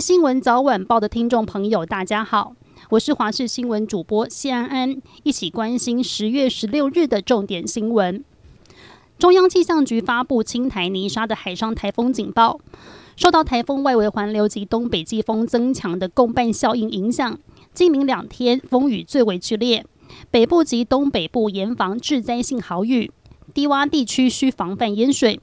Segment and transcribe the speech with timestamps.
[0.00, 2.54] 新闻早晚报的听众朋友，大家好，
[2.88, 8.24] 我是华视新闻主播谢安安，一起关心十月十六日的重点新闻。
[9.18, 12.58] 中央气象局发布青台泥沙的海上台风警报，
[13.14, 17.38] 受到台风外围环流及东北季风增强的共伴效应影响，
[17.74, 19.84] 今明两天风雨最为剧烈，
[20.30, 23.12] 北部及东北部严防致灾性豪雨，
[23.52, 25.40] 低洼地区需防范淹水。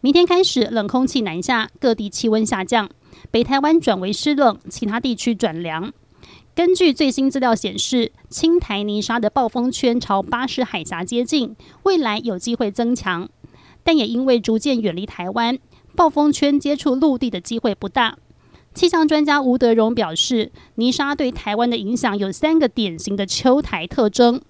[0.00, 2.88] 明天开始冷空气南下，各地气温下降，
[3.30, 5.92] 北台湾转为湿冷，其他地区转凉。
[6.54, 13.28] 根据最新资料显示，青台泥沙的暴风圈朝巴士海峡接近，未来有机会增强，
[13.84, 15.58] 但也因为逐渐远离台湾，
[15.94, 18.16] 暴风圈接触陆地的机会不大。
[18.72, 24.40] 气象专家吴德荣表示，泥沙对台湾的影响有三个典型的秋台特征：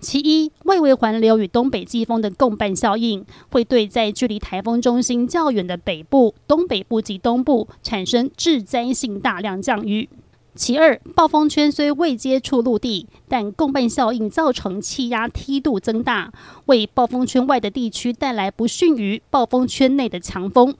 [0.00, 10.08] 其一，外围环流与东北季风的共伴效应，会对在距离台风中心较远的北部、东北部及东部产生致灾性大量降雨。
[10.54, 16.32] 其二，暴风圈虽未接触陆地，但共伴效应造成气压梯度增大，
[16.66, 20.76] 为暴风圈外的地区带来不逊于暴风圈内的强风。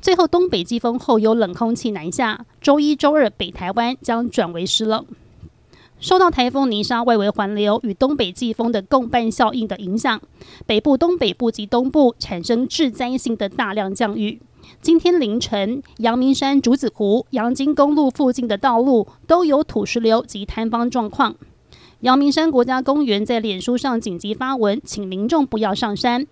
[0.00, 5.04] 最后，东北季风后有冷空气南下，周一、周二北台湾将转为湿冷。
[6.00, 10.20] 受到台风泥沙外围环流与东北季风的共伴效应的影响，
[10.66, 14.40] 北部、东北部及东部产生致灾性的大量降雨。
[14.80, 21.34] 今天凌晨，阳明山竹子湖、阳金公路附近的道路都有土石流及坍方状况。
[22.00, 26.26] 阳明山国家公园在脸书上紧急发文，请民众不要上山。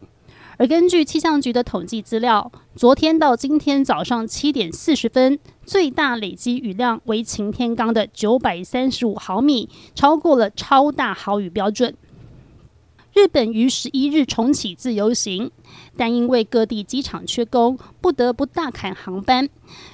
[0.57, 5.39] 而根据气象局的统计资料，昨天到今天早上七点四十分，
[5.69, 11.95] 最大累积雨量为晴天刚的九百三十五毫米，超过了超大豪雨标准。
[13.13, 15.51] 日本于十一日重启自由行，
[15.95, 19.51] 但因为各地机场缺工，不得不大砍航班。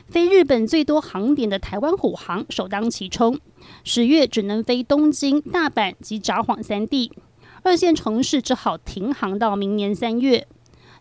[0.07, 3.41] 飞日本最多航点的台湾虎航首当其冲，
[3.83, 7.11] 十月只能飞东京、大阪及札幌三地，
[7.65, 10.47] 二线城市只好停航到明年三月。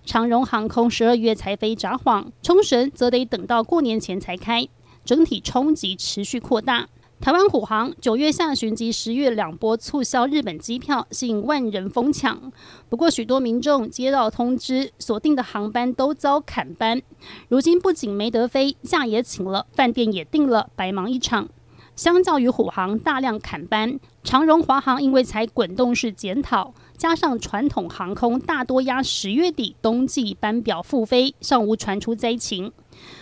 [0.05, 4.67] 长荣航空十二月才飞札幌，冲绳则得等到过年前才开，
[5.05, 6.87] 整体冲击持续扩大。
[7.21, 12.51] 台湾虎航九月下旬及十月两波促销日本机票，吸引万人疯抢。
[12.89, 17.01] 不过，许多民众接到通知，锁定的航班都遭砍班。
[17.47, 21.47] 如今不仅没得飞，假也请了，饭店也订了，白忙一场。
[21.95, 32.71] 相较于虎航大量砍班，长荣、华航因为才滚动式检讨，加上传统航空大多压十月底冬季班表复飞，尚无传出灾情。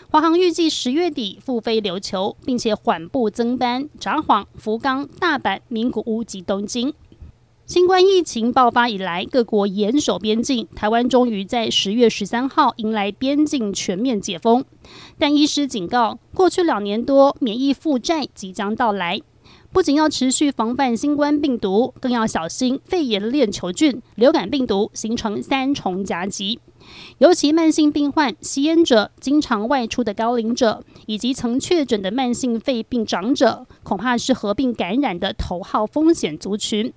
[0.09, 6.94] 华航预计十月底复飞琉球，并且缓步增班札幌、福冈、大阪、名古屋及东京。
[7.66, 14.66] 新冠疫情爆发以来，各国严守边境，台湾终于在十月十三号迎来边境全面解封。
[15.18, 19.22] 但医师警告，过去两年多免疫负债即将到来，
[19.72, 26.59] 不仅要持续防范新冠病毒，更要小心肺炎链球菌、流感病毒形成三重夹击。
[27.19, 36.91] 尤其慢性病患、吸烟者、经常外出的高龄者，以及曾确诊的慢性肺病长者，恐怕是合并感染的头号风险族群。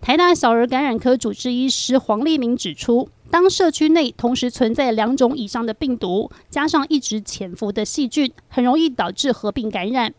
[0.00, 10.14] 台大小儿感染科主治医师黄立明指出，当社区内同时存在两种以上的病毒，加上一直潜伏的细菌，很容易导致合并感染。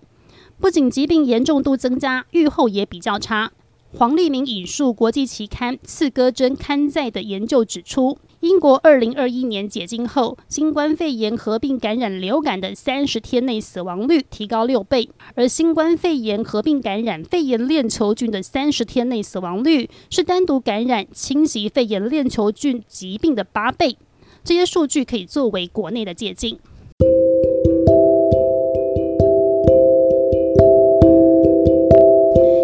[0.61, 3.51] 不仅疾病严重度增加，预后也比较差。
[3.97, 23.97] 黄立明引述国际期刊《刺胳针》刊载的研究指出，英国二零二一年解禁后，新冠肺炎合并感染流感的三十天内死亡率提高六倍，而新冠肺炎合并感染肺炎链球菌的三十天内死亡率是单独感染侵袭肺炎链球菌疾病的八倍。
[24.43, 26.57] 这些数据可以作为国内的借鉴。